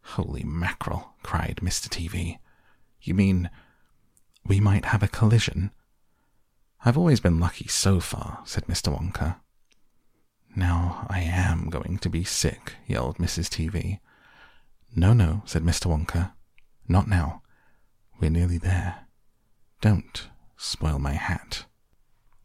[0.02, 1.88] Holy mackerel, cried Mr.
[1.88, 2.38] Teavee.
[3.00, 3.50] You mean
[4.46, 5.70] we might have a collision?
[6.84, 8.92] I've always been lucky so far, said Mr.
[8.92, 9.36] Wonka.
[10.56, 13.48] Now I am going to be sick, yelled Mrs.
[13.48, 14.00] Teavee.
[14.94, 15.86] No, no, said Mr.
[15.86, 16.32] Wonka.
[16.88, 17.42] Not now.
[18.20, 19.06] We're nearly there.
[19.80, 21.64] Don't spoil my hat.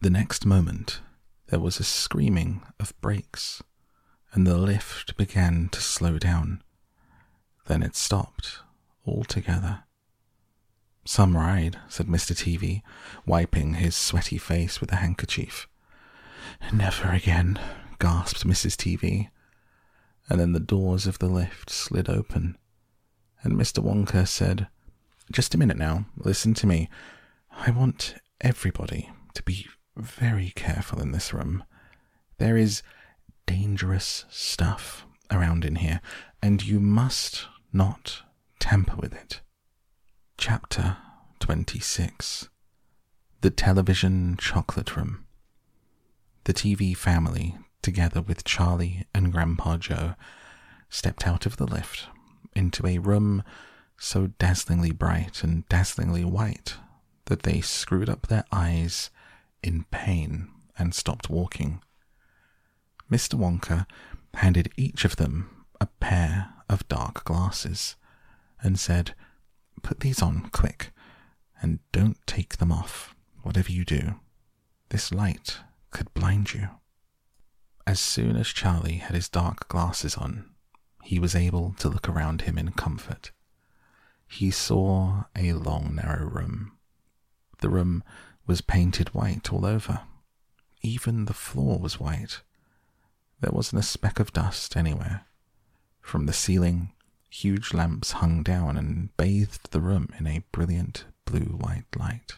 [0.02, 1.02] The next moment,
[1.50, 3.64] there was a screaming of brakes,
[4.34, 6.62] and the lift began to slow down.
[7.66, 8.60] Then it stopped
[9.06, 9.84] altogether.
[11.06, 12.36] Some ride, said Mr.
[12.36, 12.84] Teavee,
[13.26, 15.68] wiping his sweaty face with a handkerchief.
[16.72, 17.60] Never again,
[17.98, 18.76] gasped Mrs.
[18.76, 19.30] Teavee.
[20.30, 22.58] And then the doors of the lift slid open,
[23.42, 23.84] and Mr.
[23.84, 24.68] Wonka said,
[25.32, 26.90] Just a minute now, listen to me.
[27.52, 29.66] I want everybody to be
[30.00, 31.64] very careful in this room.
[32.38, 32.84] There is
[33.46, 36.02] dangerous stuff around in here,
[36.42, 38.24] and you must not
[38.60, 39.42] tamper with it.
[40.38, 40.98] Chapter
[41.40, 42.50] 26
[43.42, 45.26] The Television Chocolate Room.
[46.46, 50.16] The Teavee family together with Charlie and Grandpa Joe,
[50.90, 52.08] stepped out of the lift
[52.56, 53.44] into a room
[53.98, 56.76] so dazzlingly bright and dazzlingly white
[57.26, 59.10] that they screwed up their eyes
[59.64, 61.82] in pain and stopped walking.
[63.12, 63.36] Mr.
[63.36, 63.86] Wonka
[64.36, 67.96] handed each of them a pair of dark glasses
[68.62, 69.16] and said,
[69.82, 70.92] Put these on quick,
[71.62, 74.20] and don't take them off, whatever you do.
[74.90, 75.60] This light
[75.92, 76.70] could blind you.
[77.88, 80.50] As soon as Charlie had his dark glasses on,
[81.04, 83.32] he was able to look around him in comfort.
[84.28, 86.74] He saw a long, narrow room.
[87.60, 88.04] The room
[88.50, 90.02] was painted white all over.
[90.82, 92.42] Even the floor was white.
[93.42, 95.28] There wasn't a speck of dust anywhere.
[96.02, 96.92] From the ceiling,
[97.30, 102.38] huge lamps hung down and bathed the room in a brilliant blue white light.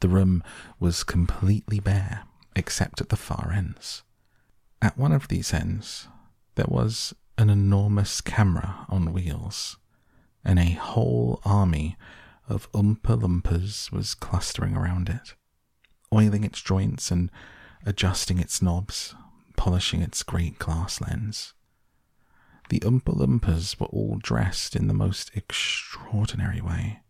[0.00, 0.44] The room
[0.78, 2.24] was completely bare,
[2.54, 4.02] except at the far ends.
[4.82, 6.08] At one of these ends,
[6.56, 9.78] there was an enormous camera on wheels,
[10.44, 11.96] and a whole army
[12.48, 15.34] of Oompa Loompas was clustering around it,
[16.12, 17.30] oiling its joints and
[17.84, 19.14] adjusting its knobs,
[19.56, 21.54] polishing its great glass lens.
[22.68, 27.00] The Oompa Loompas were all dressed in the most extraordinary way.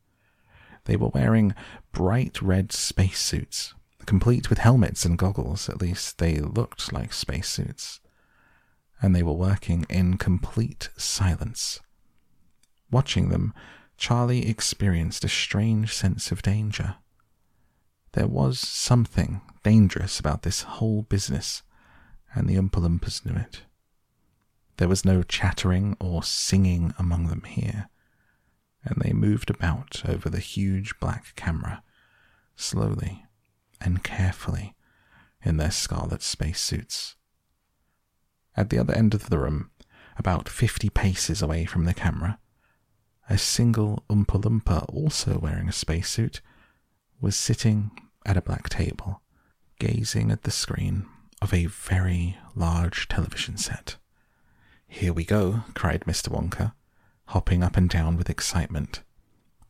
[0.84, 1.54] They were wearing
[1.92, 8.00] bright red spacesuits, complete with helmets and goggles, at least they looked like spacesuits.
[9.02, 11.80] And they were working in complete silence.
[12.90, 13.52] Watching them,
[13.96, 16.96] Charlie experienced a strange sense of danger.
[18.12, 21.62] There was something dangerous about this whole business,
[22.34, 23.62] and the Oompa Loompas knew it.
[24.76, 27.88] There was no chattering or singing among them here
[28.86, 31.82] and they moved about over the huge black camera,
[32.54, 33.26] slowly
[33.80, 34.74] and carefully,
[35.42, 37.16] in their scarlet spacesuits.
[38.56, 39.70] At the other end of the room,
[40.16, 42.38] about fifty paces away from the camera,
[43.28, 46.40] a single Oompa Loompa, also wearing a spacesuit,
[47.20, 47.90] was sitting
[48.24, 49.22] at a black table,
[49.78, 51.06] gazing at the screen
[51.42, 53.96] of a very large television set.
[54.86, 56.28] Here we go, cried Mr.
[56.28, 56.72] Wonka
[57.26, 59.02] hopping up and down with excitement.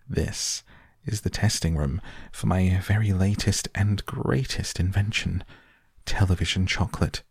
[0.09, 0.63] This
[1.05, 2.01] is the testing room
[2.33, 5.45] for my very latest and greatest invention
[6.05, 7.23] television chocolate.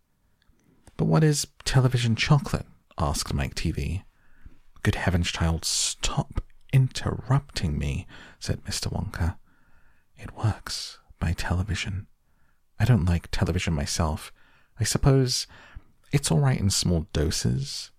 [0.96, 2.66] But what is television chocolate?
[2.98, 4.02] asked Mike Teavee.
[4.86, 8.06] Good heavens, child, stop interrupting me,
[8.38, 8.86] said Mr.
[8.86, 9.36] Wonka.
[10.16, 12.06] It works by television.
[12.78, 14.32] I don't like television myself.
[14.78, 15.48] I suppose
[16.12, 17.90] it's all right in small doses,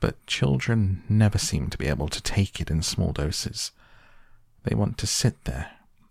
[0.00, 3.70] but children never seem to be able to take it in small doses.
[4.64, 5.70] They want to sit there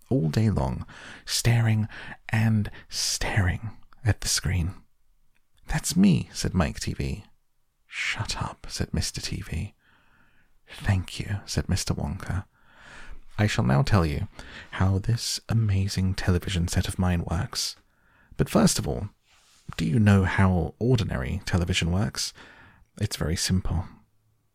[0.09, 0.83] all day long,
[1.27, 1.87] staring
[2.29, 3.69] and staring
[4.03, 4.73] at the screen.
[5.67, 7.25] That's me, said Mike Teavee.
[7.85, 9.21] Shut up, said Mr.
[9.21, 9.73] Teavee.
[10.77, 11.95] Thank you, said Mr.
[11.95, 12.45] Wonka.
[13.37, 14.27] I shall now tell you
[14.71, 17.75] how this amazing television set of mine works.
[18.37, 19.09] But first of all,
[19.77, 22.33] do you know how ordinary television works?
[22.99, 23.85] It's very simple.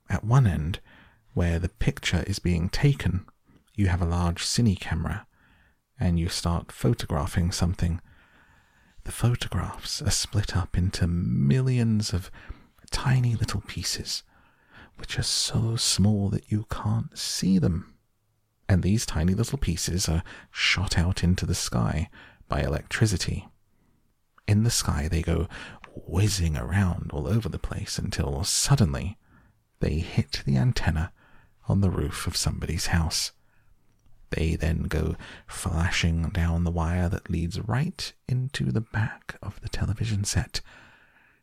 [0.08, 0.80] At one end,
[1.34, 3.26] where the picture is being taken,
[3.74, 5.26] you have a large cine camera,
[5.98, 8.00] and you start photographing something.
[9.04, 12.30] The photographs are split up into millions of
[12.90, 14.22] tiny little pieces,
[14.96, 17.94] which are so small that you can't see them.
[18.68, 22.08] And these tiny little pieces are shot out into the sky
[22.48, 23.48] by electricity.
[24.48, 25.48] In the sky, they go
[25.94, 29.16] whizzing around all over the place until suddenly
[29.80, 31.12] they hit the antenna
[31.68, 33.32] on the roof of somebody's house.
[34.30, 39.68] They then go flashing down the wire that leads right into the back of the
[39.68, 40.60] television set,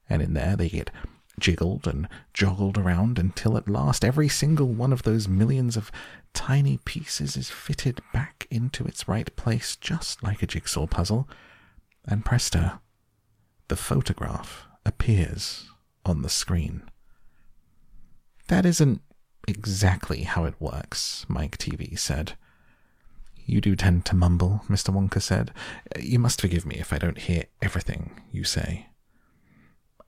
[0.09, 0.91] and in there they get
[1.39, 5.91] jiggled and joggled around until at last every single one of those millions of
[6.34, 11.28] tiny pieces is fitted back into its right place just like a jigsaw puzzle,
[12.06, 12.80] and presto,
[13.67, 15.69] the photograph appears
[16.06, 16.84] on the screen.
[18.48, 19.02] That isn't
[19.48, 22.34] exactly how it works, Mike Teavee said.
[23.46, 24.93] You do tend to mumble, Mr.
[24.93, 25.52] Wonka said.
[26.00, 28.88] You must forgive me if I don't hear everything you say.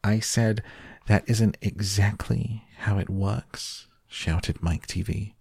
[0.03, 0.63] I said
[1.07, 5.33] that isn't exactly how it works, shouted Mike Teavee.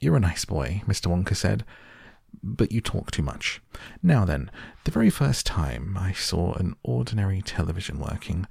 [0.00, 1.06] You're a nice boy, Mr.
[1.06, 1.64] Wonka said
[2.42, 3.60] but you talk too much.
[4.02, 4.50] Now then,
[4.84, 8.46] the very first time I saw an ordinary television working,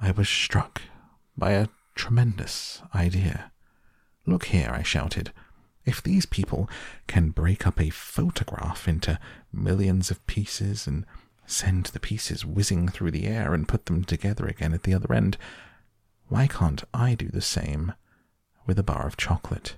[0.00, 0.82] I was struck
[1.36, 3.52] by a tremendous idea.
[4.26, 5.32] Look here, I shouted.
[5.84, 6.68] If these people
[7.06, 9.20] can break up a photograph into
[9.52, 11.06] millions of pieces and
[11.46, 15.12] send the pieces whizzing through the air and put them together again at the other
[15.12, 15.36] end,
[16.28, 17.94] why can't I do the same
[18.66, 19.76] with a bar of chocolate?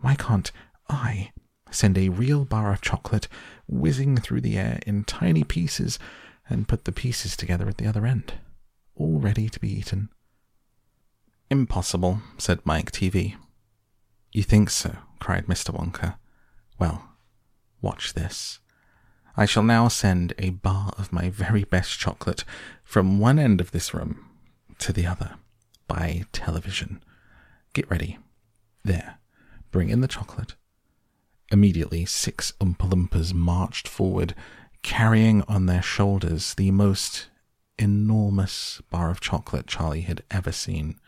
[0.00, 0.50] Why can't
[0.88, 1.32] I
[1.74, 3.28] send a real bar of chocolate
[3.66, 5.98] whizzing through the air in tiny pieces,
[6.48, 8.34] and put the pieces together at the other end,
[8.94, 10.08] all ready to be eaten.
[11.50, 13.36] Impossible, said Mike Teavee.
[14.32, 14.96] You think so?
[15.20, 15.74] cried Mr.
[15.74, 16.16] Wonka.
[16.78, 17.04] Well,
[17.80, 18.60] watch this.
[19.36, 22.44] I shall now send a bar of my very best chocolate
[22.84, 24.24] from one end of this room
[24.78, 25.36] to the other
[25.88, 27.02] by television.
[27.72, 28.18] Get ready.
[28.84, 29.18] There.
[29.72, 30.54] Bring in the chocolate.
[31.50, 34.34] Immediately, six Oompa Loompas marched forward,
[34.82, 37.28] carrying on their shoulders the most
[37.76, 40.98] enormous bar of chocolate Charlie had ever seen.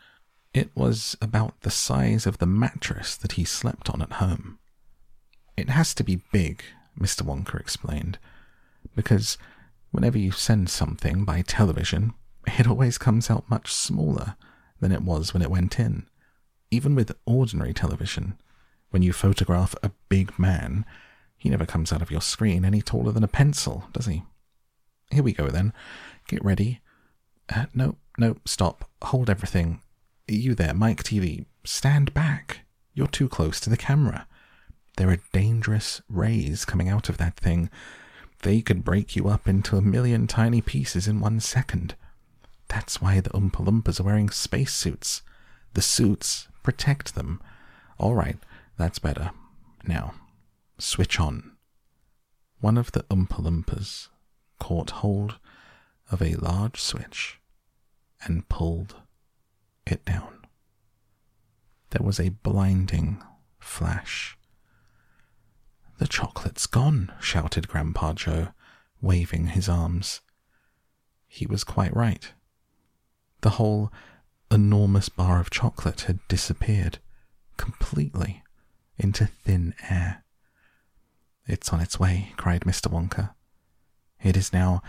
[0.53, 4.59] It was about the size of the mattress that he slept on at home.
[5.55, 6.63] It has to be big,
[6.99, 7.23] Mr.
[7.23, 8.17] Wonka explained,
[8.95, 9.37] because
[9.91, 12.13] whenever you send something by television,
[12.45, 14.35] it always comes out much smaller
[14.79, 16.07] than it was when it went in.
[16.71, 18.37] Even with ordinary television,
[18.89, 20.85] when you photograph a big man,
[21.37, 24.23] he never comes out of your screen any taller than a pencil, does he?
[25.11, 25.73] Here we go then.
[26.27, 26.81] Get ready.
[27.53, 28.89] Uh, no, no, stop.
[29.03, 29.81] Hold everything.
[30.27, 31.45] You there, Mike Teavee.
[31.63, 32.61] Stand back.
[32.93, 34.27] You're too close to the camera.
[34.97, 37.69] There are dangerous rays coming out of that thing.
[38.41, 41.95] They could break you up into a million tiny pieces in one second.
[42.67, 45.21] That's why the Oompa Loompas are wearing spacesuits.
[45.73, 47.41] The suits protect them.
[47.97, 48.37] All right,
[48.77, 49.31] that's better.
[49.85, 50.15] Now,
[50.77, 51.51] switch on.
[52.59, 54.09] One of the Oompa Loompas
[54.59, 55.37] caught hold
[56.11, 57.39] of a large switch
[58.23, 58.95] and pulled
[59.85, 60.45] it down.
[61.91, 63.23] There was a blinding
[63.59, 64.36] flash.
[65.97, 68.49] The chocolate's gone, shouted Grandpa Joe,
[69.01, 70.21] waving his arms.
[71.27, 72.33] He was quite right.
[73.41, 73.91] The whole
[74.51, 76.99] enormous bar of chocolate had disappeared
[77.57, 78.43] completely
[78.97, 80.23] into thin air.
[81.45, 82.91] It's on its way, cried Mr.
[82.91, 83.33] Wonka.
[84.21, 84.81] It is now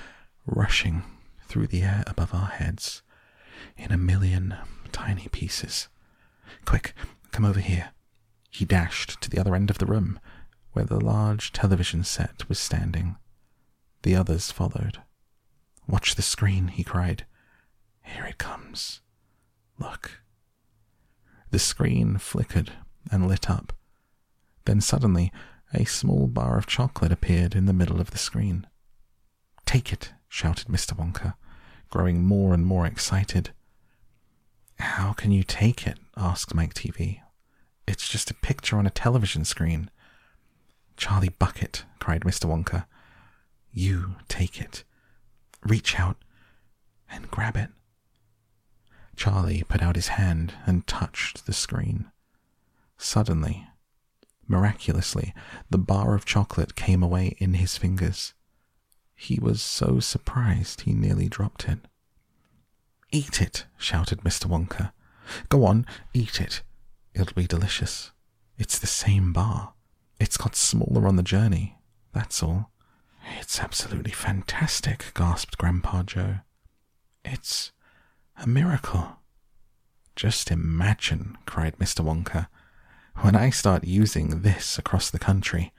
[0.47, 1.05] rushing
[1.47, 3.03] through the air above our heads
[3.77, 4.57] in a million
[4.93, 5.89] tiny pieces.
[6.65, 6.95] Quick,
[7.31, 7.91] come over here.
[8.51, 10.19] He dashed to the other end of the room,
[10.79, 13.17] where the large television set was standing.
[14.03, 14.99] The others followed.
[15.89, 17.27] Watch the screen, he cried.
[18.01, 19.01] Here it comes.
[19.81, 20.21] Look.
[21.51, 22.75] The screen flickered
[23.11, 23.73] and lit up.
[24.67, 25.33] Then suddenly,
[25.75, 28.65] a small bar of chocolate appeared in the middle of the screen.
[29.67, 30.97] Take it, shouted Mr.
[30.97, 31.35] Wonka,
[31.91, 33.51] growing more and more excited.
[34.79, 35.99] How can you take it?
[36.17, 37.19] asked Mike Teavee.
[37.89, 39.91] It's just a picture on a television screen.
[40.99, 42.47] Charlie Bucket, cried Mr.
[42.47, 42.87] Wonka.
[43.73, 44.83] You take it.
[45.63, 46.17] Reach out
[47.09, 47.71] and grab it.
[49.15, 52.11] Charlie put out his hand and touched the screen.
[52.99, 53.69] Suddenly,
[54.49, 55.33] miraculously,
[55.71, 58.35] the bar of chocolate came away in his fingers.
[59.15, 61.79] He was so surprised he nearly dropped it.
[63.13, 64.47] Eat it, shouted Mr.
[64.47, 64.93] Wonka.
[65.49, 66.63] Go on, eat it.
[67.15, 68.11] It'll be delicious.
[68.59, 69.75] It's the same bar.
[70.21, 71.79] It's got smaller on the journey.
[72.13, 72.71] That's all.
[73.41, 76.37] It's absolutely fantastic, gasped Grandpa Joe.
[77.25, 77.73] It's
[78.37, 79.19] a miracle.
[80.17, 82.05] Just imagine, cried Mr.
[82.05, 82.49] Wonka.
[83.19, 85.73] When I start using this across the country,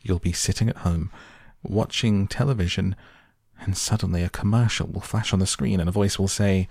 [0.00, 1.10] you'll be sitting at home
[1.62, 2.94] watching television,
[3.60, 6.68] and suddenly a commercial will flash on the screen and a voice will say,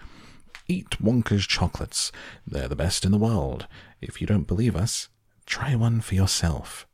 [0.67, 2.11] Eat Wonka's chocolates.
[2.45, 3.67] They're the best in the world.
[4.01, 5.09] If you don't believe us,
[5.45, 6.87] try one for yourself.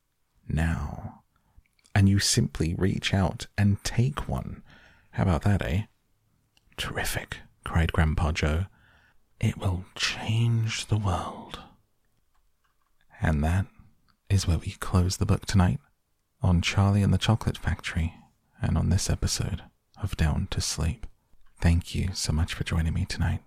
[0.48, 1.24] Now.
[1.94, 4.64] And you simply reach out and take one.
[5.12, 5.84] How about that, eh?
[6.78, 8.66] Terrific, cried Grandpa Joe.
[9.40, 11.60] It will change the world.
[13.22, 13.66] And that
[14.30, 15.80] is where we close the book tonight
[16.42, 18.14] on Charlie and the Chocolate Factory
[18.62, 19.64] and on this episode
[20.02, 21.08] of Down to Sleep.
[21.60, 23.42] Thank you so much for joining me tonight.